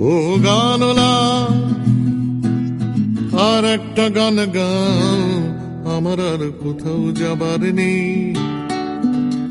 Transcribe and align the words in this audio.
ও 0.00 0.12
গানলা 0.44 1.12
আর 3.48 3.64
একটা 3.64 4.08
গান 4.08 4.36
গাও, 4.46 5.20
আমার 5.96 6.20
আর 6.32 6.42
কোথাও 6.64 7.12
যাবার 7.12 7.62
নেই, 7.74 8.34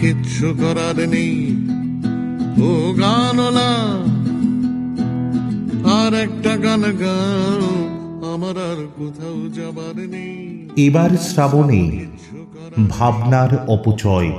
কিচ্ছু 0.00 0.54
করার 0.60 0.98
নেই। 1.08 1.56
ও 2.62 2.92
গানলা 2.92 3.70
আর 6.00 6.12
একটা 6.14 6.56
গান 6.56 6.82
গাও, 6.92 7.64
আমার 8.34 8.56
আর 8.70 8.80
কোথাও 8.98 9.38
যাবার 9.48 9.96
নেই। 10.08 10.36
এবার 10.76 11.10
শ্রাবণে 11.10 12.06
ভাবনার 12.88 13.52
অপচয়। 13.68 14.32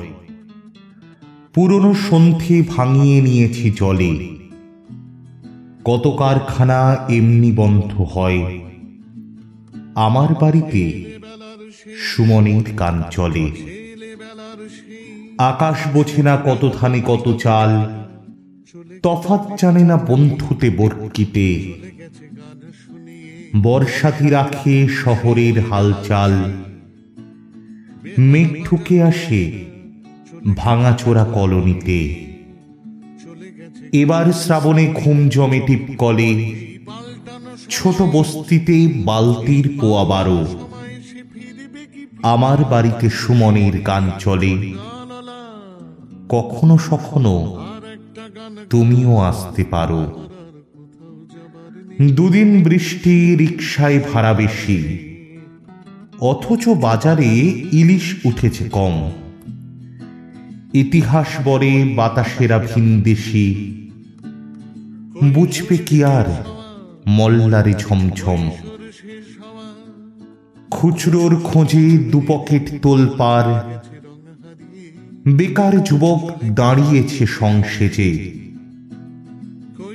পুরনো 1.53 1.93
সন্ধে 1.93 2.63
ভাঙিয়ে 2.67 3.21
নিয়েছি 3.21 3.71
জলে। 3.71 4.44
কত 5.85 6.15
কারখানা 6.19 6.97
এমনি 7.09 7.51
বন্ধ 7.51 8.01
হয়। 8.01 8.59
আমার 9.95 10.33
বাড়িতে 10.41 11.03
সুমনের 11.97 12.75
গান 12.75 13.03
চলে। 13.11 13.51
আকাশ 15.37 15.87
বোঝে 15.93 16.23
না 16.23 16.37
কত 16.45 16.77
ধানে 16.81 17.01
কত 17.07 17.37
চাল। 17.37 17.89
তফাৎ 19.03 19.61
জানে 19.61 19.83
না 19.83 19.97
বন্ধুতে 19.97 20.69
বর্কিতে। 20.69 21.73
বর্ষাতি 23.61 24.29
রাখে 24.29 24.87
শহরের 24.87 25.59
হালচাল। 25.59 26.51
মেঘ 28.17 28.65
ঠুকে 28.65 29.03
আসে 29.03 29.65
ভাঙাচোরা 30.57 31.25
কলোনিতে। 31.25 32.25
এবার 33.93 34.33
শ্রাবণে 34.33 34.93
ঘুম 34.93 35.29
জমে 35.29 35.59
টিপকলে, 35.59 36.55
ছোট 37.69 38.01
বস্তিতে 38.01 38.87
বালতির 39.05 39.77
পোয়া 39.81 40.03
বারো। 40.03 40.47
আমার 42.23 42.57
বাড়িতে 42.63 43.09
সুমনের 43.09 43.81
গান 43.81 44.11
চলে। 44.19 44.73
কখনো 46.29 46.77
সখনো 46.77 47.65
তুমিও 48.69 49.17
আসতে 49.17 49.63
পারো। 49.63 50.29
দুদিন 52.11 52.63
বৃষ্টি 52.63 53.35
রিক্সায় 53.35 53.99
ভাড়া 54.13 54.33
বেশি, 54.33 54.97
অথচ 56.19 56.67
বাজারে 56.67 57.29
ইলিশ 57.71 58.15
উঠেছে 58.25 58.69
কম। 58.69 59.11
ইতিহাস 60.81 61.27
বরে 61.43 61.73
বাতাসেরা 61.95 62.59
ভিনদেশি 62.59 63.47
বুঝবে 65.23 65.77
কি 65.77 66.03
আর 66.03 66.27
মল্লারে 67.07 67.73
ঝমঝম। 67.73 68.51
খুচরোর 70.71 71.33
খোঁজে 71.43 71.85
দুপকেট 72.11 72.65
তোলপার 72.81 73.45
বেকার 75.31 75.83
যুবক 75.83 76.21
দাঁড়িয়েছে 76.45 77.25
সংসেজে। 77.25 78.11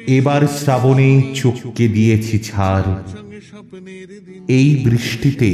এবার 0.06 0.42
শ্রাবণে 0.58 1.10
চোখকে 1.34 1.88
দিয়েছি 1.88 2.38
ছাড়। 2.38 2.90
এই 4.48 4.68
বৃষ্টিতে 4.84 5.50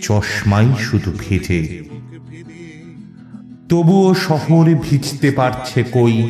চশমাই 0.00 0.68
শুধু 0.80 1.10
ভেজে। 1.18 1.91
তবুও 3.72 4.14
শহর 4.14 4.74
ভিজতে 4.82 5.30
পারছে 5.30 5.84
কই? 5.92 6.22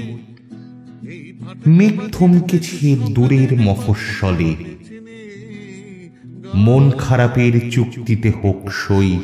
মেঘ 1.66 2.00
থমকেছে 2.12 2.96
দূরের 3.14 3.60
মফস্বলে। 3.60 4.54
মন 6.54 6.90
খারাপের 6.90 7.70
চুক্তিতে 7.70 8.32
হোক 8.44 8.70
সই। 8.70 9.18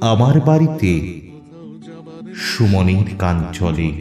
আমার 0.00 0.40
বাড়িতে 0.40 1.20
সুমনের 2.34 3.16
গান 3.16 3.44
চলে। 3.52 3.92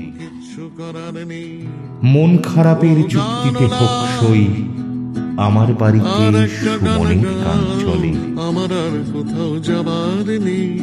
মন 2.04 2.38
খারাপের 2.38 3.08
চুক্তিতে 3.10 3.66
হোক 3.66 4.06
সই। 4.20 4.48
আমার 5.38 5.74
বাড়িতে 5.74 6.48
সুমনের 6.48 7.26
গাও 7.26 7.80
চলে। 7.80 8.10
আমার 8.42 8.72
আর 8.72 9.04
কোথাও 9.14 9.60
যাবার 9.60 10.40
নেই। 10.40 10.80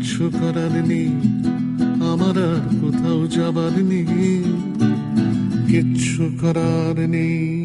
কিচ্ছু 0.00 0.24
করার 0.40 0.74
নেই 0.90 1.10
আমার 2.10 2.36
আর 2.48 2.62
কোথাও 2.80 3.20
যাবার 3.36 3.74
নেই 3.90 4.06
কিচ্ছু 5.70 6.22
করার 6.40 6.96
নেই। 7.08 7.59